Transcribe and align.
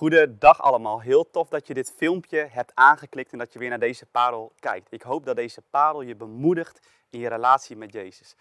Goedendag 0.00 0.62
allemaal. 0.62 1.00
Heel 1.00 1.30
tof 1.30 1.48
dat 1.48 1.66
je 1.66 1.74
dit 1.74 1.92
filmpje 1.96 2.48
hebt 2.50 2.72
aangeklikt 2.74 3.32
en 3.32 3.38
dat 3.38 3.52
je 3.52 3.58
weer 3.58 3.68
naar 3.68 3.78
deze 3.78 4.06
parel 4.06 4.52
kijkt. 4.58 4.92
Ik 4.92 5.02
hoop 5.02 5.24
dat 5.24 5.36
deze 5.36 5.62
parel 5.70 6.00
je 6.00 6.14
bemoedigt 6.14 6.80
in 7.10 7.20
je 7.20 7.28
relatie 7.28 7.76
met 7.76 7.92
Jezus. 7.92 8.34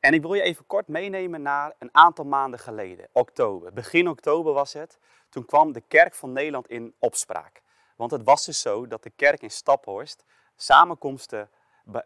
En 0.00 0.14
ik 0.14 0.22
wil 0.22 0.34
je 0.34 0.42
even 0.42 0.66
kort 0.66 0.88
meenemen 0.88 1.42
naar 1.42 1.74
een 1.78 1.88
aantal 1.92 2.24
maanden 2.24 2.60
geleden, 2.60 3.08
oktober. 3.12 3.72
Begin 3.72 4.08
oktober 4.08 4.52
was 4.52 4.72
het. 4.72 4.98
Toen 5.28 5.44
kwam 5.44 5.72
de 5.72 5.82
Kerk 5.88 6.14
van 6.14 6.32
Nederland 6.32 6.68
in 6.68 6.94
opspraak. 6.98 7.62
Want 7.96 8.10
het 8.10 8.22
was 8.22 8.44
dus 8.44 8.60
zo 8.60 8.86
dat 8.86 9.02
de 9.02 9.10
kerk 9.10 9.42
in 9.42 9.50
Staphorst 9.50 10.24
samenkomsten 10.56 11.50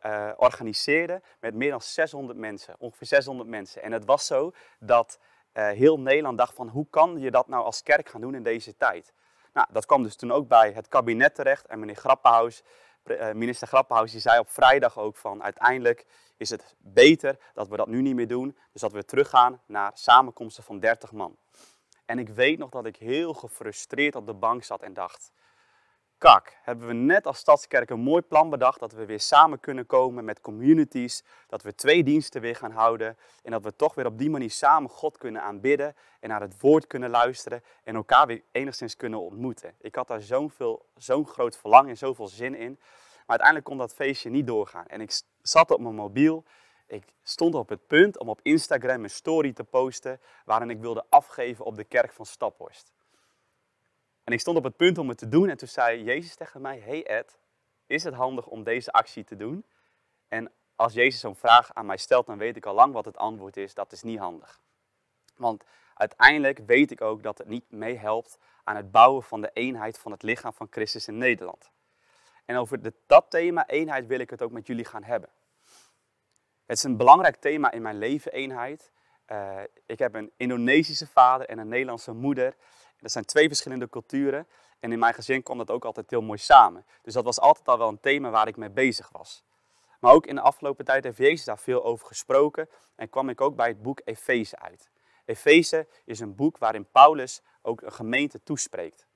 uh, 0.07 0.30
organiseerde 0.37 1.23
met 1.41 1.55
meer 1.55 1.71
dan 1.71 1.80
600 1.80 2.39
mensen, 2.39 2.75
ongeveer 2.79 3.07
600 3.07 3.48
mensen. 3.48 3.82
En 3.82 3.93
het 3.93 4.05
was 4.05 4.27
zo 4.27 4.52
dat 4.79 5.18
heel 5.52 6.00
Nederland 6.00 6.38
dacht 6.38 6.54
van 6.54 6.68
hoe 6.68 6.86
kan 6.90 7.18
je 7.18 7.30
dat 7.30 7.48
nou 7.48 7.64
als 7.64 7.82
kerk 7.82 8.08
gaan 8.08 8.20
doen 8.20 8.34
in 8.34 8.42
deze 8.42 8.76
tijd? 8.76 9.12
Nou, 9.52 9.66
dat 9.72 9.86
kwam 9.86 10.02
dus 10.02 10.16
toen 10.16 10.32
ook 10.32 10.48
bij 10.48 10.72
het 10.72 10.88
kabinet 10.88 11.34
terecht 11.34 11.66
en 11.66 11.78
meneer 11.78 11.96
Grappenhaus, 11.96 12.62
uh, 13.04 13.32
minister 13.32 13.68
Grappenhaus, 13.68 14.10
die 14.10 14.20
zei 14.20 14.38
op 14.38 14.50
vrijdag 14.50 14.98
ook 14.98 15.16
van 15.16 15.42
uiteindelijk 15.42 16.06
is 16.36 16.50
het 16.50 16.74
beter 16.78 17.38
dat 17.55 17.68
we 17.68 17.77
dat 17.77 17.86
nu 17.86 18.02
niet 18.02 18.14
meer 18.14 18.28
doen, 18.28 18.56
dus 18.72 18.80
dat 18.80 18.92
we 18.92 19.05
teruggaan 19.05 19.60
naar 19.66 19.91
samenkomsten 19.94 20.62
van 20.62 20.78
30 20.78 21.12
man. 21.12 21.36
En 22.05 22.19
ik 22.19 22.28
weet 22.28 22.58
nog 22.58 22.70
dat 22.70 22.86
ik 22.86 22.96
heel 22.96 23.34
gefrustreerd 23.34 24.16
op 24.16 24.27
de 24.27 24.34
bank 24.34 24.64
zat 24.64 24.82
en 24.82 24.94
dacht, 24.94 25.32
kak, 26.20 26.56
hebben 26.62 26.87
we 26.87 26.92
net 26.92 27.27
als 27.27 27.38
Stadskerk 27.38 27.91
een 27.91 28.01
mooi 28.01 28.23
plan 28.23 28.51
bedacht 28.51 28.80
dat 28.80 28.92
we 28.92 29.05
weer 29.05 29.20
samen 29.20 29.61
kunnen 29.61 29.87
komen 29.87 30.24
met 30.24 30.41
communities, 30.41 31.24
dat 31.48 31.62
we 31.62 31.74
twee 31.74 32.02
diensten 32.02 32.41
weer 32.41 32.56
gaan 32.56 32.70
houden 32.70 33.16
en 33.42 33.51
dat 33.51 33.62
we 33.65 33.77
toch 33.77 33.95
weer 33.95 34.06
op 34.06 34.19
die 34.19 34.30
manier 34.30 34.51
samen 34.51 34.91
God 34.91 35.19
kunnen 35.19 35.42
aanbidden 35.42 35.95
en 36.20 36.28
naar 36.28 36.41
het 36.41 36.61
woord 36.61 36.87
kunnen 36.87 37.11
luisteren 37.11 37.62
en 37.84 37.95
elkaar 37.95 38.27
weer 38.27 38.42
enigszins 38.52 38.97
kunnen 38.97 39.20
ontmoeten. 39.20 39.75
Ik 39.80 39.95
had 39.95 40.09
daar 40.09 40.20
zo'n 40.20 40.52
zo'n 40.97 41.27
groot 41.27 41.56
verlangen 41.56 41.91
en 41.91 41.97
zoveel 41.97 42.28
zin 42.28 42.55
in, 42.55 42.78
maar 43.16 43.39
uiteindelijk 43.39 43.66
kon 43.66 43.78
dat 43.78 43.94
feestje 43.94 44.31
niet 44.31 44.47
doorgaan. 44.47 44.87
En 44.87 45.00
ik 45.00 45.20
zat 45.42 45.70
op 45.70 45.81
mijn 45.81 45.94
mobiel, 45.94 46.44
ik 46.87 47.05
stond 47.22 47.55
op 47.55 47.69
het 47.69 47.87
punt 47.87 48.19
om 48.19 48.28
op 48.28 48.41
Instagram 48.42 49.03
een 49.03 49.11
story 49.11 49.53
te 49.53 49.64
posten 49.64 50.20
waarin 50.44 50.70
ik 50.70 50.81
wilde 50.81 51.05
afgeven 51.09 51.64
op 51.64 51.77
de 51.77 51.84
kerk 51.84 52.12
van 52.12 52.27
Staphorst. 52.27 52.92
En 54.31 54.36
ik 54.36 54.42
stond 54.42 54.56
op 54.56 54.64
het 54.64 54.77
punt 54.77 54.98
om 54.98 55.09
het 55.09 55.19
te 55.19 55.28
doen 55.28 55.48
en 55.48 55.56
toen 55.56 55.69
zei 55.69 56.03
Jezus 56.03 56.34
tegen 56.34 56.61
mij, 56.61 56.78
hey 56.78 57.06
Ed, 57.06 57.39
is 57.86 58.05
het 58.05 58.14
handig 58.14 58.47
om 58.47 58.62
deze 58.62 58.92
actie 58.92 59.25
te 59.25 59.37
doen? 59.37 59.64
En 60.28 60.53
als 60.77 60.92
Jezus 60.92 61.20
zo'n 61.20 61.37
vraag 61.37 61.75
aan 61.75 61.87
mij 61.87 61.97
stelt, 61.97 62.27
dan 62.27 62.39
weet 62.39 62.56
ik 62.56 62.67
al 62.67 62.75
lang 62.75 62.92
wat 62.92 63.05
het 63.05 63.17
antwoord 63.17 63.56
is, 63.56 63.75
dat 63.75 63.92
is 63.92 64.03
niet 64.03 64.19
handig. 64.19 64.61
Want 65.37 65.64
uiteindelijk 65.95 66.59
weet 66.67 66.91
ik 66.91 67.00
ook 67.00 67.22
dat 67.22 67.39
het 67.39 67.48
niet 67.48 67.70
meehelpt 67.70 68.39
aan 68.64 68.77
het 68.77 68.91
bouwen 68.91 69.22
van 69.22 69.41
de 69.41 69.50
eenheid 69.53 69.98
van 69.98 70.12
het 70.12 70.22
lichaam 70.22 70.53
van 70.53 70.67
Christus 70.70 71.09
in 71.09 71.19
Nederland. 71.19 71.70
En 72.44 72.56
over 72.56 72.81
dat 73.06 73.31
thema 73.31 73.67
eenheid 73.67 74.06
wil 74.06 74.20
ik 74.20 74.31
het 74.31 74.42
ook 74.42 74.53
met 74.53 74.67
jullie 74.67 74.84
gaan 74.84 75.05
hebben. 75.05 75.28
Het 76.67 76.77
is 76.77 76.83
een 76.83 76.97
belangrijk 76.97 77.37
thema 77.37 77.70
in 77.70 77.83
mijn 77.83 77.98
leven, 77.98 78.33
eenheid. 78.33 78.92
Uh, 79.27 79.61
ik 79.87 79.98
heb 79.98 80.15
een 80.15 80.33
Indonesische 80.37 81.06
vader 81.06 81.47
en 81.47 81.59
een 81.59 81.69
Nederlandse 81.69 82.12
moeder. 82.12 82.55
Dat 83.01 83.12
zijn 83.12 83.25
twee 83.25 83.47
verschillende 83.47 83.89
culturen. 83.89 84.47
En 84.81 84.93
in 84.93 84.98
mijn 84.98 85.15
gezin 85.15 85.43
kwam 85.43 85.59
dat 85.59 85.70
ook 85.70 85.84
altijd 85.84 86.11
heel 86.11 86.23
mooi 86.23 86.39
samen. 86.39 86.84
Dus 87.03 87.15
dat 87.15 87.25
was 87.25 87.41
altijd 87.41 87.69
al 87.69 87.79
wel 87.79 87.89
een 87.89 88.01
thema 88.01 88.31
waar 88.31 88.48
ik 88.48 88.56
mee 88.56 88.70
bezig 88.70 89.09
was. 89.12 89.45
Maar 90.01 90.12
ook 90.12 90.27
in 90.27 90.34
de 90.34 90.41
afgelopen 90.41 90.84
tijd 90.84 91.05
heeft 91.05 91.19
Jezus 91.19 91.45
daar 91.45 91.59
veel 91.59 91.84
over 91.84 92.06
gesproken. 92.06 92.69
En 92.97 93.11
kwam 93.11 93.28
ik 93.28 93.41
ook 93.41 93.56
bij 93.56 93.69
het 93.69 93.83
boek 93.83 94.01
Efeze 94.05 94.59
uit. 94.59 94.91
Efeze 95.25 95.87
is 96.05 96.21
een 96.21 96.34
boek 96.34 96.59
waarin 96.59 96.87
Paulus 96.91 97.43
ook 97.62 97.83
een 97.83 97.93
gemeente 97.93 98.43
toespreekt. 98.43 99.06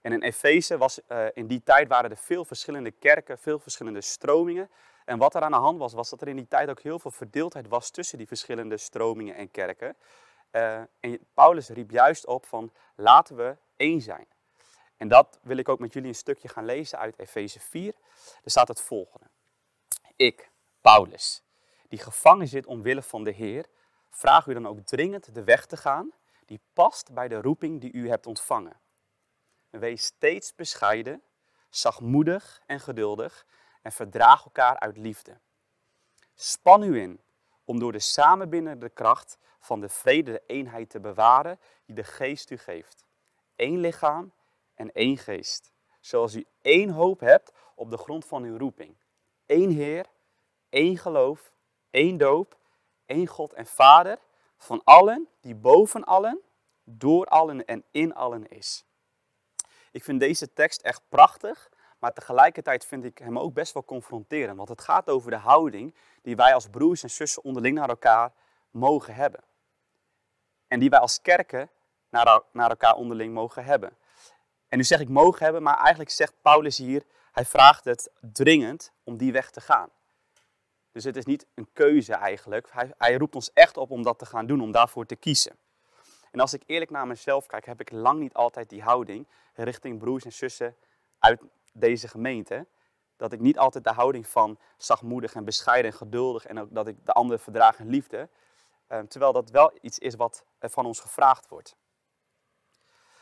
En 0.00 0.12
in 0.12 0.22
Efeze 0.22 0.78
was 0.78 1.00
uh, 1.08 1.24
in 1.32 1.46
die 1.46 1.62
tijd 1.62 1.88
waren 1.88 2.10
er 2.10 2.16
veel 2.16 2.44
verschillende 2.44 2.90
kerken, 2.90 3.38
veel 3.38 3.58
verschillende 3.58 4.00
stromingen. 4.00 4.70
En 5.04 5.18
wat 5.18 5.34
er 5.34 5.42
aan 5.42 5.50
de 5.50 5.56
hand 5.56 5.78
was, 5.78 5.92
was 5.92 6.10
dat 6.10 6.20
er 6.20 6.28
in 6.28 6.36
die 6.36 6.48
tijd 6.48 6.68
ook 6.70 6.80
heel 6.80 6.98
veel 6.98 7.10
verdeeldheid 7.10 7.68
was 7.68 7.90
tussen 7.90 8.18
die 8.18 8.26
verschillende 8.26 8.76
stromingen 8.76 9.34
en 9.34 9.50
kerken. 9.50 9.96
Uh, 10.52 10.82
en 11.00 11.28
Paulus 11.34 11.68
riep 11.68 11.90
juist 11.90 12.26
op 12.26 12.46
van 12.46 12.72
laten 12.94 13.36
we 13.36 13.56
één 13.76 14.00
zijn. 14.00 14.26
En 14.96 15.08
dat 15.08 15.38
wil 15.42 15.56
ik 15.56 15.68
ook 15.68 15.78
met 15.78 15.92
jullie 15.92 16.08
een 16.08 16.14
stukje 16.14 16.48
gaan 16.48 16.64
lezen 16.64 16.98
uit 16.98 17.18
Efeze 17.18 17.60
4. 17.60 17.94
Er 18.44 18.50
staat 18.50 18.68
het 18.68 18.80
volgende. 18.80 19.26
Ik, 20.16 20.50
Paulus, 20.80 21.42
die 21.88 21.98
gevangen 21.98 22.48
zit 22.48 22.66
omwille 22.66 23.02
van 23.02 23.24
de 23.24 23.30
Heer, 23.30 23.66
vraag 24.10 24.46
u 24.46 24.52
dan 24.52 24.66
ook 24.66 24.80
dringend 24.80 25.34
de 25.34 25.44
weg 25.44 25.66
te 25.66 25.76
gaan 25.76 26.12
die 26.46 26.60
past 26.72 27.12
bij 27.12 27.28
de 27.28 27.40
roeping 27.40 27.80
die 27.80 27.92
u 27.92 28.08
hebt 28.08 28.26
ontvangen. 28.26 28.80
Wees 29.70 30.04
steeds 30.04 30.54
bescheiden, 30.54 31.22
zachtmoedig 31.68 32.62
en 32.66 32.80
geduldig 32.80 33.46
en 33.82 33.92
verdraag 33.92 34.44
elkaar 34.44 34.78
uit 34.78 34.96
liefde. 34.96 35.38
Span 36.34 36.82
u 36.82 37.00
in 37.00 37.20
om 37.70 37.78
door 37.78 37.92
de 37.92 37.98
samenbindende 37.98 38.88
kracht 38.88 39.38
van 39.58 39.80
de 39.80 39.88
vrede 39.88 40.32
de 40.32 40.42
eenheid 40.46 40.90
te 40.90 41.00
bewaren 41.00 41.60
die 41.84 41.94
de 41.94 42.04
geest 42.04 42.50
u 42.50 42.56
geeft. 42.56 43.04
Eén 43.56 43.78
lichaam 43.78 44.32
en 44.74 44.92
één 44.92 45.18
geest. 45.18 45.72
Zoals 46.00 46.34
u 46.34 46.46
één 46.62 46.90
hoop 46.90 47.20
hebt 47.20 47.52
op 47.74 47.90
de 47.90 47.96
grond 47.96 48.24
van 48.24 48.42
uw 48.42 48.58
roeping. 48.58 48.96
Eén 49.46 49.70
Heer, 49.70 50.06
één 50.68 50.98
geloof, 50.98 51.52
één 51.90 52.16
doop, 52.16 52.56
één 53.06 53.26
God 53.26 53.52
en 53.52 53.66
Vader 53.66 54.18
van 54.56 54.80
allen, 54.84 55.28
die 55.40 55.54
boven 55.54 56.04
allen, 56.04 56.40
door 56.84 57.26
allen 57.26 57.64
en 57.64 57.84
in 57.90 58.14
allen 58.14 58.48
is. 58.48 58.84
Ik 59.92 60.04
vind 60.04 60.20
deze 60.20 60.52
tekst 60.52 60.80
echt 60.80 61.02
prachtig, 61.08 61.70
maar 62.00 62.12
tegelijkertijd 62.12 62.84
vind 62.84 63.04
ik 63.04 63.18
hem 63.18 63.38
ook 63.38 63.54
best 63.54 63.72
wel 63.72 63.84
confronterend. 63.84 64.56
Want 64.56 64.68
het 64.68 64.80
gaat 64.80 65.08
over 65.08 65.30
de 65.30 65.36
houding 65.36 65.94
die 66.22 66.36
wij 66.36 66.54
als 66.54 66.68
broers 66.68 67.02
en 67.02 67.10
zussen 67.10 67.44
onderling 67.44 67.78
naar 67.78 67.88
elkaar 67.88 68.32
mogen 68.70 69.14
hebben. 69.14 69.40
En 70.68 70.80
die 70.80 70.90
wij 70.90 70.98
als 70.98 71.20
kerken 71.20 71.70
naar, 72.08 72.42
naar 72.52 72.70
elkaar 72.70 72.94
onderling 72.94 73.34
mogen 73.34 73.64
hebben. 73.64 73.96
En 74.68 74.78
nu 74.78 74.84
zeg 74.84 75.00
ik 75.00 75.08
mogen 75.08 75.44
hebben, 75.44 75.62
maar 75.62 75.78
eigenlijk 75.78 76.10
zegt 76.10 76.34
Paulus 76.42 76.76
hier, 76.76 77.04
hij 77.32 77.44
vraagt 77.44 77.84
het 77.84 78.10
dringend 78.20 78.92
om 79.04 79.16
die 79.16 79.32
weg 79.32 79.50
te 79.50 79.60
gaan. 79.60 79.88
Dus 80.92 81.04
het 81.04 81.16
is 81.16 81.24
niet 81.24 81.46
een 81.54 81.68
keuze 81.72 82.14
eigenlijk. 82.14 82.68
Hij, 82.72 82.92
hij 82.98 83.14
roept 83.14 83.34
ons 83.34 83.52
echt 83.52 83.76
op 83.76 83.90
om 83.90 84.02
dat 84.02 84.18
te 84.18 84.26
gaan 84.26 84.46
doen, 84.46 84.60
om 84.60 84.72
daarvoor 84.72 85.06
te 85.06 85.16
kiezen. 85.16 85.56
En 86.30 86.40
als 86.40 86.52
ik 86.52 86.62
eerlijk 86.66 86.90
naar 86.90 87.06
mezelf 87.06 87.46
kijk, 87.46 87.66
heb 87.66 87.80
ik 87.80 87.90
lang 87.90 88.20
niet 88.20 88.34
altijd 88.34 88.68
die 88.68 88.82
houding 88.82 89.26
richting 89.54 89.98
broers 89.98 90.24
en 90.24 90.32
zussen 90.32 90.76
uit 91.18 91.42
deze 91.72 92.08
gemeente. 92.08 92.66
Dat 93.16 93.32
ik 93.32 93.40
niet 93.40 93.58
altijd 93.58 93.84
de 93.84 93.92
houding 93.92 94.26
van 94.26 94.58
zachtmoedig 94.76 95.34
en 95.34 95.44
bescheiden 95.44 95.90
en 95.90 95.96
geduldig 95.96 96.46
en 96.46 96.58
ook 96.58 96.74
dat 96.74 96.86
ik 96.86 97.06
de 97.06 97.12
ander 97.12 97.38
verdraag 97.38 97.78
in 97.78 97.88
liefde. 97.88 98.28
Ehm, 98.86 99.06
terwijl 99.06 99.32
dat 99.32 99.50
wel 99.50 99.72
iets 99.80 99.98
is 99.98 100.14
wat 100.14 100.44
van 100.60 100.86
ons 100.86 101.00
gevraagd 101.00 101.48
wordt. 101.48 101.76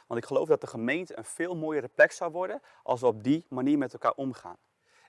Want 0.06 0.20
ik 0.20 0.26
geloof 0.26 0.48
dat 0.48 0.60
de 0.60 0.66
gemeente 0.66 1.18
een 1.18 1.24
veel 1.24 1.56
mooiere 1.56 1.88
plek 1.88 2.12
zou 2.12 2.32
worden 2.32 2.62
als 2.82 3.00
we 3.00 3.06
op 3.06 3.22
die 3.22 3.46
manier 3.48 3.78
met 3.78 3.92
elkaar 3.92 4.12
omgaan. 4.12 4.56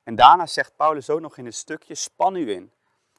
En 0.04 0.16
daarna 0.16 0.46
zegt 0.46 0.76
Paulus 0.76 1.10
ook 1.10 1.20
nog 1.20 1.38
in 1.38 1.46
het 1.46 1.56
stukje: 1.56 1.96
span 1.96 2.36
u 2.36 2.52
in 2.52 2.72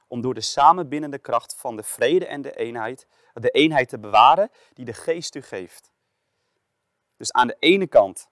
om 0.08 0.20
door 0.20 0.34
de 0.34 0.40
samenbindende 0.40 1.18
kracht 1.18 1.54
van 1.56 1.76
de 1.76 1.82
vrede 1.82 2.26
en 2.26 2.42
de 2.42 2.56
eenheid, 2.56 3.06
de 3.32 3.50
eenheid 3.50 3.88
te 3.88 3.98
bewaren 3.98 4.50
die 4.72 4.84
de 4.84 4.92
geest 4.92 5.34
u 5.34 5.42
geeft. 5.42 5.90
Dus 7.16 7.32
aan 7.32 7.46
de 7.46 7.56
ene 7.58 7.86
kant 7.86 8.28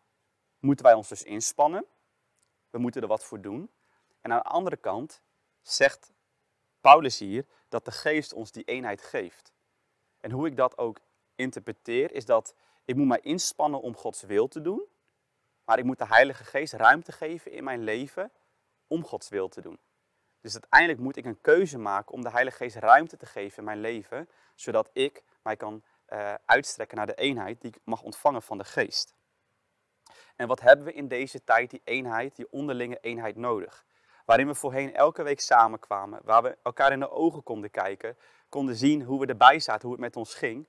moeten 0.60 0.84
wij 0.84 0.94
ons 0.94 1.08
dus 1.08 1.22
inspannen. 1.22 1.84
We 2.70 2.78
moeten 2.78 3.02
er 3.02 3.08
wat 3.08 3.24
voor 3.24 3.40
doen. 3.40 3.70
En 4.20 4.32
aan 4.32 4.42
de 4.42 4.48
andere 4.48 4.76
kant 4.76 5.22
zegt 5.62 6.12
Paulus 6.80 7.18
hier 7.18 7.46
dat 7.68 7.84
de 7.84 7.90
geest 7.90 8.32
ons 8.32 8.52
die 8.52 8.64
eenheid 8.64 9.02
geeft. 9.02 9.52
En 10.20 10.30
hoe 10.30 10.46
ik 10.46 10.56
dat 10.56 10.78
ook 10.78 11.00
interpreteer, 11.34 12.12
is 12.12 12.24
dat 12.24 12.54
ik 12.84 12.96
moet 12.96 13.06
mij 13.06 13.20
inspannen 13.20 13.80
om 13.80 13.96
Gods 13.96 14.22
wil 14.22 14.48
te 14.48 14.60
doen. 14.60 14.82
Maar 15.64 15.78
ik 15.78 15.84
moet 15.84 15.98
de 15.98 16.06
Heilige 16.06 16.44
Geest 16.44 16.72
ruimte 16.72 17.12
geven 17.12 17.52
in 17.52 17.64
mijn 17.64 17.82
leven 17.82 18.32
om 18.86 19.04
Gods 19.04 19.28
wil 19.28 19.48
te 19.48 19.60
doen. 19.60 19.78
Dus 20.40 20.52
uiteindelijk 20.52 21.00
moet 21.00 21.16
ik 21.16 21.24
een 21.24 21.40
keuze 21.40 21.78
maken 21.78 22.14
om 22.14 22.22
de 22.22 22.30
Heilige 22.30 22.56
Geest 22.56 22.76
ruimte 22.76 23.16
te 23.16 23.26
geven 23.26 23.58
in 23.58 23.64
mijn 23.64 23.80
leven, 23.80 24.28
zodat 24.54 24.90
ik 24.92 25.22
mij 25.42 25.56
kan 25.56 25.82
uh, 26.08 26.34
uitstrekken 26.44 26.96
naar 26.96 27.06
de 27.06 27.14
eenheid 27.14 27.60
die 27.60 27.70
ik 27.70 27.80
mag 27.84 28.02
ontvangen 28.02 28.42
van 28.42 28.58
de 28.58 28.64
Geest. 28.64 29.14
En 30.38 30.46
wat 30.46 30.60
hebben 30.60 30.86
we 30.86 30.92
in 30.92 31.08
deze 31.08 31.44
tijd, 31.44 31.70
die 31.70 31.80
eenheid, 31.84 32.36
die 32.36 32.50
onderlinge 32.50 32.98
eenheid 33.00 33.36
nodig? 33.36 33.84
Waarin 34.24 34.46
we 34.46 34.54
voorheen 34.54 34.94
elke 34.94 35.22
week 35.22 35.40
samenkwamen, 35.40 36.20
waar 36.24 36.42
we 36.42 36.58
elkaar 36.62 36.92
in 36.92 37.00
de 37.00 37.10
ogen 37.10 37.42
konden 37.42 37.70
kijken, 37.70 38.16
konden 38.48 38.76
zien 38.76 39.02
hoe 39.02 39.20
we 39.20 39.26
erbij 39.26 39.60
zaten, 39.60 39.82
hoe 39.82 39.92
het 39.92 40.00
met 40.00 40.16
ons 40.16 40.34
ging, 40.34 40.66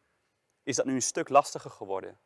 is 0.64 0.76
dat 0.76 0.86
nu 0.86 0.94
een 0.94 1.02
stuk 1.02 1.30
lastiger 1.30 1.72
geworden. 1.72 2.20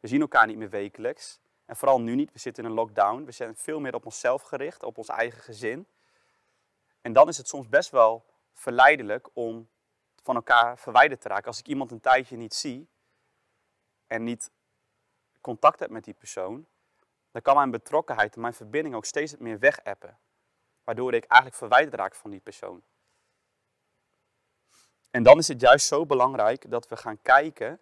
We 0.00 0.08
zien 0.08 0.20
elkaar 0.20 0.46
niet 0.46 0.56
meer 0.56 0.70
wekelijks. 0.70 1.40
En 1.64 1.76
vooral 1.76 2.00
nu 2.00 2.14
niet, 2.14 2.32
we 2.32 2.38
zitten 2.38 2.64
in 2.64 2.70
een 2.70 2.76
lockdown. 2.76 3.24
We 3.24 3.32
zijn 3.32 3.56
veel 3.56 3.80
meer 3.80 3.94
op 3.94 4.04
onszelf 4.04 4.42
gericht, 4.42 4.82
op 4.82 4.98
ons 4.98 5.08
eigen 5.08 5.42
gezin. 5.42 5.86
En 7.00 7.12
dan 7.12 7.28
is 7.28 7.36
het 7.36 7.48
soms 7.48 7.68
best 7.68 7.90
wel 7.90 8.24
verleidelijk 8.52 9.28
om 9.32 9.68
van 10.22 10.34
elkaar 10.34 10.78
verwijderd 10.78 11.20
te 11.20 11.28
raken. 11.28 11.46
Als 11.46 11.58
ik 11.58 11.68
iemand 11.68 11.90
een 11.90 12.00
tijdje 12.00 12.36
niet 12.36 12.54
zie 12.54 12.88
en 14.06 14.24
niet 14.24 14.50
contact 15.40 15.80
heb 15.80 15.90
met 15.90 16.04
die 16.04 16.14
persoon, 16.14 16.66
dan 17.34 17.42
kan 17.42 17.54
mijn 17.54 17.70
betrokkenheid 17.70 18.34
en 18.34 18.40
mijn 18.40 18.54
verbinding 18.54 18.94
ook 18.94 19.04
steeds 19.04 19.36
meer 19.36 19.58
wegappen. 19.58 20.18
Waardoor 20.84 21.14
ik 21.14 21.24
eigenlijk 21.24 21.54
verwijderd 21.54 21.94
raak 21.94 22.14
van 22.14 22.30
die 22.30 22.40
persoon. 22.40 22.82
En 25.10 25.22
dan 25.22 25.38
is 25.38 25.48
het 25.48 25.60
juist 25.60 25.86
zo 25.86 26.06
belangrijk 26.06 26.70
dat 26.70 26.88
we 26.88 26.96
gaan 26.96 27.22
kijken 27.22 27.80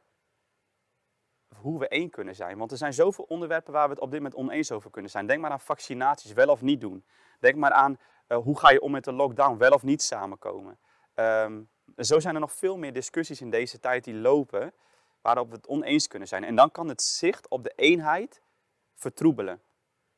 hoe 1.56 1.78
we 1.78 1.88
één 1.88 2.10
kunnen 2.10 2.34
zijn. 2.34 2.58
Want 2.58 2.70
er 2.70 2.76
zijn 2.76 2.92
zoveel 2.92 3.24
onderwerpen 3.24 3.72
waar 3.72 3.88
we 3.88 3.94
het 3.94 4.02
op 4.02 4.10
dit 4.10 4.20
moment 4.22 4.40
oneens 4.40 4.72
over 4.72 4.90
kunnen 4.90 5.10
zijn. 5.10 5.26
Denk 5.26 5.40
maar 5.40 5.50
aan 5.50 5.60
vaccinaties, 5.60 6.32
wel 6.32 6.48
of 6.48 6.60
niet 6.62 6.80
doen. 6.80 7.04
Denk 7.40 7.56
maar 7.56 7.72
aan 7.72 7.98
uh, 8.28 8.38
hoe 8.38 8.58
ga 8.58 8.70
je 8.70 8.80
om 8.80 8.90
met 8.90 9.04
de 9.04 9.12
lockdown, 9.12 9.58
wel 9.58 9.72
of 9.72 9.82
niet 9.82 10.02
samenkomen. 10.02 10.78
Um, 11.14 11.70
zo 11.96 12.20
zijn 12.20 12.34
er 12.34 12.40
nog 12.40 12.52
veel 12.52 12.76
meer 12.76 12.92
discussies 12.92 13.40
in 13.40 13.50
deze 13.50 13.80
tijd 13.80 14.04
die 14.04 14.14
lopen 14.14 14.74
waarop 15.20 15.48
we 15.48 15.54
het 15.56 15.66
oneens 15.66 16.08
kunnen 16.08 16.28
zijn. 16.28 16.44
En 16.44 16.54
dan 16.54 16.70
kan 16.70 16.88
het 16.88 17.02
zicht 17.02 17.48
op 17.48 17.64
de 17.64 17.72
eenheid 17.76 18.42
vertroebelen. 19.02 19.62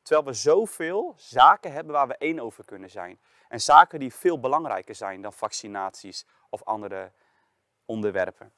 Terwijl 0.01 0.27
we 0.27 0.33
zoveel 0.33 1.13
zaken 1.17 1.71
hebben 1.71 1.93
waar 1.93 2.07
we 2.07 2.17
één 2.17 2.39
over 2.39 2.65
kunnen 2.65 2.89
zijn. 2.89 3.19
En 3.47 3.61
zaken 3.61 3.99
die 3.99 4.13
veel 4.13 4.39
belangrijker 4.39 4.95
zijn 4.95 5.21
dan 5.21 5.33
vaccinaties 5.33 6.25
of 6.49 6.63
andere 6.63 7.11
onderwerpen. 7.85 8.53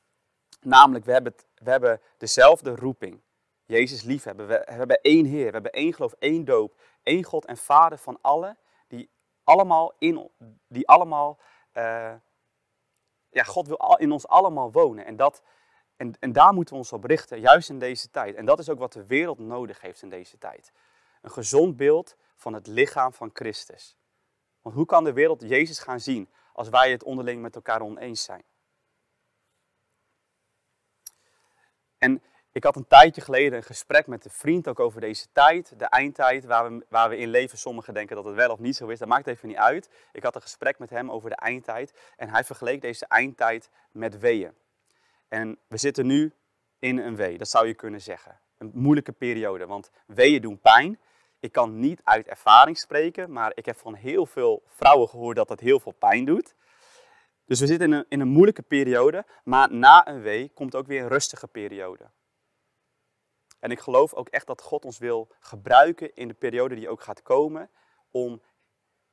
Namelijk, 0.61 1.05
we 1.05 1.11
hebben, 1.11 1.35
we 1.55 1.69
hebben 1.69 2.01
dezelfde 2.17 2.75
roeping. 2.75 3.21
Jezus 3.65 4.03
liefhebben. 4.03 4.47
We, 4.47 4.63
we 4.65 4.71
hebben 4.71 5.01
één 5.01 5.25
Heer, 5.25 5.45
we 5.45 5.51
hebben 5.51 5.71
één 5.71 5.93
geloof, 5.93 6.13
één 6.19 6.45
doop. 6.45 6.79
één 7.03 7.23
God 7.23 7.45
en 7.45 7.57
Vader 7.57 7.97
van 7.97 8.17
allen, 8.21 8.57
die 8.87 9.09
allemaal, 9.43 9.93
in, 9.97 10.29
die 10.67 10.87
allemaal 10.87 11.39
uh, 11.73 12.13
ja, 13.29 13.43
God 13.43 13.67
wil 13.67 13.95
in 13.97 14.11
ons 14.11 14.27
allemaal 14.27 14.71
wonen. 14.71 15.05
En, 15.05 15.15
dat, 15.15 15.41
en, 15.97 16.13
en 16.19 16.31
daar 16.31 16.53
moeten 16.53 16.73
we 16.73 16.79
ons 16.79 16.93
op 16.93 17.03
richten, 17.03 17.39
juist 17.39 17.69
in 17.69 17.79
deze 17.79 18.09
tijd. 18.09 18.35
En 18.35 18.45
dat 18.45 18.59
is 18.59 18.69
ook 18.69 18.79
wat 18.79 18.93
de 18.93 19.05
wereld 19.05 19.39
nodig 19.39 19.81
heeft 19.81 20.01
in 20.01 20.09
deze 20.09 20.37
tijd. 20.37 20.71
Een 21.21 21.31
gezond 21.31 21.77
beeld 21.77 22.15
van 22.35 22.53
het 22.53 22.67
lichaam 22.67 23.13
van 23.13 23.29
Christus. 23.33 23.97
Want 24.61 24.75
hoe 24.75 24.85
kan 24.85 25.03
de 25.03 25.13
wereld 25.13 25.41
Jezus 25.41 25.79
gaan 25.79 25.99
zien 25.99 26.29
als 26.53 26.69
wij 26.69 26.91
het 26.91 27.03
onderling 27.03 27.41
met 27.41 27.55
elkaar 27.55 27.81
oneens 27.81 28.23
zijn? 28.23 28.43
En 31.97 32.23
ik 32.51 32.63
had 32.63 32.75
een 32.75 32.87
tijdje 32.87 33.21
geleden 33.21 33.57
een 33.57 33.63
gesprek 33.63 34.07
met 34.07 34.25
een 34.25 34.31
vriend 34.31 34.67
ook 34.67 34.79
over 34.79 35.01
deze 35.01 35.27
tijd, 35.31 35.79
de 35.79 35.85
eindtijd, 35.85 36.45
waar 36.45 36.71
we, 36.71 36.85
waar 36.89 37.09
we 37.09 37.17
in 37.17 37.29
leven. 37.29 37.57
Sommigen 37.57 37.93
denken 37.93 38.15
dat 38.15 38.25
het 38.25 38.35
wel 38.35 38.51
of 38.51 38.59
niet 38.59 38.75
zo 38.75 38.87
is, 38.87 38.99
dat 38.99 39.07
maakt 39.07 39.27
even 39.27 39.47
niet 39.47 39.57
uit. 39.57 39.89
Ik 40.11 40.23
had 40.23 40.35
een 40.35 40.41
gesprek 40.41 40.79
met 40.79 40.89
hem 40.89 41.11
over 41.11 41.29
de 41.29 41.35
eindtijd 41.35 41.93
en 42.15 42.29
hij 42.29 42.43
vergeleek 42.43 42.81
deze 42.81 43.05
eindtijd 43.05 43.69
met 43.91 44.19
weeën. 44.19 44.53
En 45.27 45.59
we 45.67 45.77
zitten 45.77 46.05
nu 46.05 46.33
in 46.79 46.97
een 46.97 47.15
wee, 47.15 47.37
dat 47.37 47.49
zou 47.49 47.67
je 47.67 47.73
kunnen 47.73 48.01
zeggen. 48.01 48.39
Een 48.57 48.71
moeilijke 48.73 49.11
periode, 49.11 49.65
want 49.65 49.89
weeën 50.05 50.41
doen 50.41 50.59
pijn. 50.59 50.99
Ik 51.39 51.51
kan 51.51 51.79
niet 51.79 52.01
uit 52.03 52.27
ervaring 52.27 52.77
spreken, 52.77 53.31
maar 53.31 53.51
ik 53.55 53.65
heb 53.65 53.77
van 53.77 53.93
heel 53.93 54.25
veel 54.25 54.63
vrouwen 54.65 55.09
gehoord 55.09 55.35
dat 55.35 55.49
het 55.49 55.59
heel 55.59 55.79
veel 55.79 55.91
pijn 55.91 56.25
doet. 56.25 56.55
Dus 57.45 57.59
we 57.59 57.65
zitten 57.65 57.87
in 57.87 57.93
een, 57.93 58.05
in 58.09 58.19
een 58.19 58.27
moeilijke 58.27 58.61
periode, 58.61 59.25
maar 59.43 59.73
na 59.73 60.07
een 60.07 60.21
wee 60.21 60.49
komt 60.49 60.75
ook 60.75 60.87
weer 60.87 61.01
een 61.01 61.07
rustige 61.07 61.47
periode. 61.47 62.09
En 63.59 63.71
ik 63.71 63.79
geloof 63.79 64.13
ook 64.13 64.29
echt 64.29 64.47
dat 64.47 64.61
God 64.61 64.85
ons 64.85 64.97
wil 64.97 65.27
gebruiken 65.39 66.15
in 66.15 66.27
de 66.27 66.33
periode 66.33 66.75
die 66.75 66.89
ook 66.89 67.01
gaat 67.01 67.21
komen, 67.21 67.69
om 68.11 68.41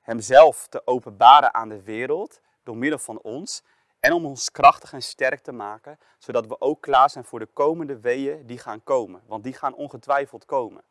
Hemzelf 0.01 0.67
te 0.69 0.87
openbaren 0.87 1.55
aan 1.55 1.69
de 1.69 1.83
wereld 1.83 2.41
door 2.63 2.77
middel 2.77 2.99
van 2.99 3.21
ons. 3.21 3.65
En 4.05 4.13
om 4.13 4.27
ons 4.27 4.51
krachtig 4.51 4.93
en 4.93 5.03
sterk 5.03 5.41
te 5.41 5.53
maken, 5.53 5.99
zodat 6.19 6.47
we 6.47 6.61
ook 6.61 6.83
klaar 6.83 7.11
zijn 7.11 7.25
voor 7.25 7.39
de 7.39 7.47
komende 7.47 8.01
weeën 8.01 8.47
die 8.47 8.59
gaan 8.59 8.83
komen. 8.83 9.23
Want 9.27 9.45
die 9.45 9.53
gaan 9.53 9.75
ongetwijfeld 9.75 10.45
komen. 10.45 10.83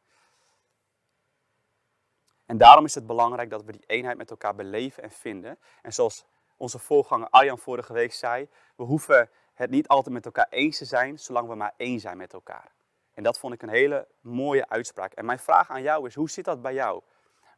En 2.45 2.57
daarom 2.57 2.85
is 2.85 2.95
het 2.95 3.07
belangrijk 3.07 3.49
dat 3.49 3.63
we 3.63 3.71
die 3.71 3.83
eenheid 3.85 4.17
met 4.17 4.29
elkaar 4.29 4.55
beleven 4.55 5.03
en 5.03 5.11
vinden. 5.11 5.59
En 5.81 5.93
zoals 5.93 6.25
onze 6.57 6.79
voorganger 6.79 7.29
Arjan 7.29 7.57
vorige 7.57 7.93
week 7.93 8.13
zei, 8.13 8.49
we 8.75 8.83
hoeven 8.83 9.29
het 9.53 9.69
niet 9.69 9.87
altijd 9.87 10.15
met 10.15 10.25
elkaar 10.25 10.47
eens 10.49 10.77
te 10.77 10.85
zijn, 10.85 11.19
zolang 11.19 11.47
we 11.47 11.55
maar 11.55 11.73
één 11.77 11.99
zijn 11.99 12.17
met 12.17 12.33
elkaar. 12.33 12.71
En 13.13 13.23
dat 13.23 13.39
vond 13.39 13.53
ik 13.53 13.61
een 13.61 13.69
hele 13.69 14.07
mooie 14.21 14.69
uitspraak. 14.69 15.13
En 15.13 15.25
mijn 15.25 15.39
vraag 15.39 15.69
aan 15.69 15.81
jou 15.81 16.07
is, 16.07 16.15
hoe 16.15 16.29
zit 16.29 16.45
dat 16.45 16.61
bij 16.61 16.73
jou? 16.73 17.01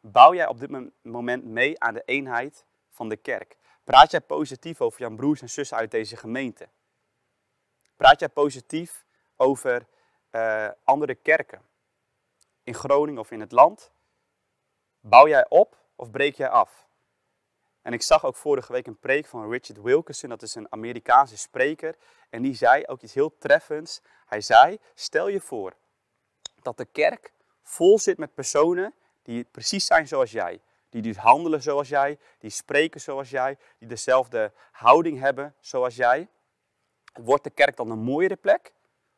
Bouw 0.01 0.33
jij 0.33 0.47
op 0.47 0.59
dit 0.59 0.91
moment 1.01 1.43
mee 1.43 1.79
aan 1.79 1.93
de 1.93 2.03
eenheid 2.05 2.65
van 2.89 3.09
de 3.09 3.17
kerk? 3.17 3.57
Praat 3.85 4.11
jij 4.11 4.21
positief 4.21 4.81
over 4.81 4.99
jouw 4.99 5.15
broers 5.15 5.41
en 5.41 5.49
zussen 5.49 5.77
uit 5.77 5.91
deze 5.91 6.17
gemeente? 6.17 6.67
Praat 7.95 8.19
jij 8.19 8.29
positief 8.29 9.05
over 9.35 9.87
uh, 10.31 10.69
andere 10.83 11.15
kerken? 11.15 11.61
In 12.63 12.73
Groningen 12.73 13.21
of 13.21 13.31
in 13.31 13.39
het 13.39 13.51
land? 13.51 13.91
Bouw 14.99 15.27
jij 15.27 15.49
op 15.49 15.77
of 15.95 16.11
breek 16.11 16.35
jij 16.35 16.49
af? 16.49 16.87
En 17.81 17.93
ik 17.93 18.01
zag 18.01 18.25
ook 18.25 18.35
vorige 18.35 18.71
week 18.71 18.87
een 18.87 18.99
preek 18.99 19.25
van 19.25 19.49
Richard 19.51 19.81
Wilkerson, 19.81 20.29
dat 20.29 20.41
is 20.41 20.55
een 20.55 20.71
Amerikaanse 20.71 21.37
spreker. 21.37 21.95
En 22.29 22.41
die 22.41 22.55
zei 22.55 22.85
ook 22.85 23.01
iets 23.01 23.13
heel 23.13 23.37
treffends. 23.37 24.01
Hij 24.25 24.41
zei, 24.41 24.79
stel 24.93 25.27
je 25.27 25.39
voor 25.39 25.73
dat 26.61 26.77
de 26.77 26.85
kerk 26.85 27.33
vol 27.61 27.99
zit 27.99 28.17
met 28.17 28.33
personen 28.33 28.93
die 29.21 29.43
precies 29.43 29.85
zijn 29.85 30.07
zoals 30.07 30.31
jij. 30.31 30.61
Die 30.95 31.03
dus 31.03 31.17
handelen 31.17 31.61
zoals 31.61 31.89
jij, 31.89 32.19
die 32.39 32.49
spreken 32.49 33.01
zoals 33.01 33.29
jij, 33.29 33.57
die 33.77 33.87
dezelfde 33.87 34.51
houding 34.71 35.19
hebben 35.19 35.55
zoals 35.59 35.95
jij. 35.95 36.27
Wordt 37.13 37.43
de 37.43 37.49
kerk 37.49 37.75
dan 37.75 37.89
een 37.89 37.99
mooiere 37.99 38.35
plek 38.35 38.73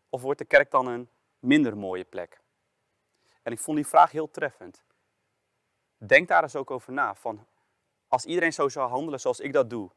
of 0.10 0.22
wordt 0.22 0.40
de 0.40 0.46
kerk 0.46 0.72
dan 0.72 0.88
een 0.88 1.10
minder 1.40 1.78
mooie 1.78 2.04
plek? 2.04 2.42
En 3.44 3.52
ik 3.52 3.60
vond 3.60 3.78
die 3.78 3.88
vraag 3.88 4.12
heel 4.12 4.32
treffend. 4.32 4.84
Denk 5.98 6.28
daar 6.28 6.44
eens 6.44 6.56
ook 6.56 6.72
over 6.72 6.94
na. 6.94 7.16
Van 7.16 7.48
als 8.08 8.26
iedereen 8.26 8.54
zo 8.54 8.70
zou 8.70 8.90
handelen 8.90 9.20
zoals 9.20 9.40
ik 9.40 9.54
dat 9.54 9.70
doe, 9.70 9.90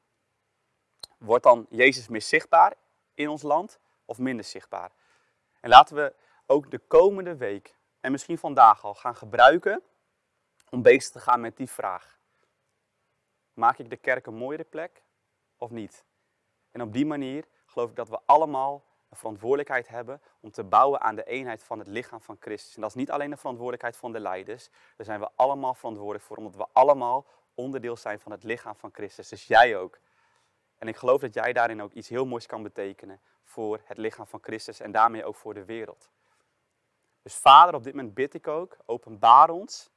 wordt 1.19 1.45
dan 1.45 1.67
Jezus 1.71 2.09
meer 2.09 2.23
zichtbaar 2.23 2.75
in 3.15 3.29
ons 3.29 3.43
land 3.43 3.79
of 4.05 4.19
minder 4.19 4.45
zichtbaar? 4.45 4.91
En 5.61 5.69
laten 5.69 5.97
we 5.97 6.15
ook 6.47 6.71
de 6.71 6.79
komende 6.79 7.37
week 7.37 7.77
en 8.01 8.13
misschien 8.13 8.39
vandaag 8.39 8.85
al 8.85 8.95
gaan 8.95 9.17
gebruiken 9.17 9.83
om 10.71 10.83
bezig 10.83 11.13
te 11.13 11.21
gaan 11.21 11.41
met 11.41 11.57
die 11.57 11.71
vraag. 11.71 12.19
Maak 13.53 13.79
ik 13.79 13.91
de 13.91 13.97
kerk 13.97 14.27
een 14.27 14.35
mooiere 14.35 14.65
plek 14.65 15.03
of 15.57 15.71
niet? 15.71 16.05
En 16.71 16.83
op 16.83 16.93
die 16.93 17.07
manier 17.07 17.45
geloof 17.67 17.91
ik 17.91 17.97
dat 17.97 18.09
we 18.09 18.19
allemaal 18.25 18.85
een 19.11 19.17
verantwoordelijkheid 19.17 19.89
hebben 19.89 20.21
om 20.41 20.51
te 20.51 20.65
bouwen 20.65 21.01
aan 21.01 21.15
de 21.15 21.25
eenheid 21.25 21.63
van 21.63 21.79
het 21.79 21.89
lichaam 21.89 22.21
van 22.21 22.37
Christus. 22.41 22.75
En 22.75 22.81
dat 22.81 22.91
is 22.91 22.97
niet 22.97 23.11
alleen 23.11 23.31
de 23.31 23.37
verantwoordelijkheid 23.37 23.97
van 23.97 24.13
de 24.13 24.21
leiders, 24.21 24.69
daar 24.97 25.07
zijn 25.07 25.21
we 25.21 25.29
allemaal 25.35 25.75
verantwoordelijk 25.75 26.25
voor, 26.25 26.37
omdat 26.37 26.57
we 26.57 26.67
allemaal 26.73 27.27
onderdeel 27.55 27.97
zijn 27.97 28.21
van 28.21 28.33
het 28.33 28.43
lichaam 28.43 28.77
van 28.77 28.91
Christus. 28.93 29.29
Dus 29.29 29.47
jij 29.47 29.77
ook. 29.77 29.99
En 30.79 30.89
ik 30.89 30.97
geloof 30.97 31.21
dat 31.21 31.35
jij 31.35 31.53
daarin 31.53 31.83
ook 31.83 31.93
iets 31.93 32.09
heel 32.09 32.27
moois 32.27 32.47
kan 32.47 32.63
betekenen 32.63 33.21
voor 33.45 33.81
het 33.85 33.99
lichaam 33.99 34.27
van 34.27 34.43
Christus 34.43 34.81
en 34.81 34.93
daarmee 34.93 35.25
ook 35.25 35.37
voor 35.37 35.55
de 35.55 35.65
wereld. 35.65 36.11
Dus 37.23 37.35
Vader, 37.35 37.75
op 37.75 37.83
dit 37.83 37.95
moment 37.95 38.15
bid 38.15 38.35
ik 38.35 38.49
ook, 38.49 38.77
openbaar 38.87 39.51
ons 39.51 39.91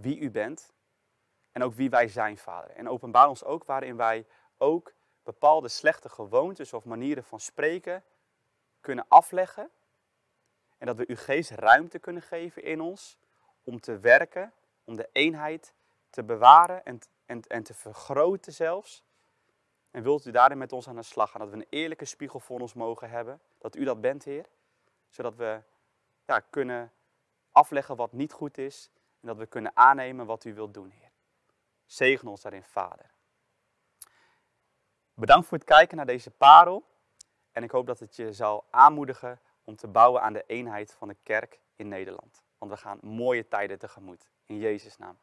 wie 0.00 0.18
u 0.18 0.30
bent 0.30 0.72
en 1.52 1.62
ook 1.62 1.74
wie 1.74 1.90
wij 1.90 2.08
zijn, 2.08 2.38
Vader. 2.38 2.70
En 2.70 2.88
openbaar 2.88 3.28
ons 3.28 3.44
ook 3.44 3.64
waarin 3.64 3.96
wij 3.96 4.26
ook 4.56 4.92
bepaalde 5.22 5.68
slechte 5.68 6.08
gewoontes 6.08 6.72
of 6.72 6.84
manieren 6.84 7.24
van 7.24 7.40
spreken 7.40 8.04
kunnen 8.80 9.04
afleggen. 9.08 9.70
En 10.78 10.86
dat 10.86 10.96
we 10.96 11.04
uw 11.08 11.16
geest 11.16 11.50
ruimte 11.50 11.98
kunnen 11.98 12.22
geven 12.22 12.62
in 12.62 12.80
ons 12.80 13.18
om 13.64 13.80
te 13.80 13.98
werken 13.98 14.52
om 14.84 14.96
de 14.96 15.08
eenheid 15.12 15.74
te 16.10 16.24
bewaren 16.24 16.84
en, 16.84 16.98
en, 17.26 17.42
en 17.42 17.62
te 17.62 17.74
vergroten 17.74 18.52
zelfs. 18.52 19.04
En 19.90 20.02
wilt 20.02 20.24
u 20.24 20.30
daarin 20.30 20.58
met 20.58 20.72
ons 20.72 20.88
aan 20.88 20.96
de 20.96 21.02
slag 21.02 21.30
gaan, 21.30 21.40
dat 21.40 21.50
we 21.50 21.56
een 21.56 21.66
eerlijke 21.68 22.04
spiegel 22.04 22.40
voor 22.40 22.60
ons 22.60 22.74
mogen 22.74 23.10
hebben, 23.10 23.40
dat 23.58 23.76
u 23.76 23.84
dat 23.84 24.00
bent, 24.00 24.24
Heer. 24.24 24.46
Zodat 25.08 25.36
we 25.36 25.62
ja, 26.26 26.40
kunnen 26.40 26.92
afleggen 27.50 27.96
wat 27.96 28.12
niet 28.12 28.32
goed 28.32 28.58
is 28.58 28.90
dat 29.28 29.36
we 29.36 29.46
kunnen 29.46 29.76
aannemen 29.76 30.26
wat 30.26 30.44
u 30.44 30.54
wilt 30.54 30.74
doen, 30.74 30.90
Heer. 30.90 31.10
Zegen 31.86 32.28
ons 32.28 32.40
daarin, 32.40 32.64
Vader. 32.64 33.10
Bedankt 35.14 35.46
voor 35.46 35.58
het 35.58 35.66
kijken 35.66 35.96
naar 35.96 36.06
deze 36.06 36.30
parel. 36.30 36.84
En 37.52 37.62
ik 37.62 37.70
hoop 37.70 37.86
dat 37.86 37.98
het 37.98 38.16
je 38.16 38.32
zal 38.32 38.66
aanmoedigen 38.70 39.40
om 39.64 39.76
te 39.76 39.86
bouwen 39.86 40.22
aan 40.22 40.32
de 40.32 40.44
eenheid 40.46 40.92
van 40.92 41.08
de 41.08 41.16
kerk 41.22 41.60
in 41.76 41.88
Nederland. 41.88 42.42
Want 42.58 42.72
we 42.72 42.76
gaan 42.78 42.98
mooie 43.02 43.48
tijden 43.48 43.78
tegemoet. 43.78 44.30
In 44.44 44.58
Jezus' 44.58 44.96
naam. 44.96 45.18